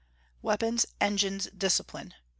[0.41, 2.15] WEAPONS, ENGINES, DISCIPLINE.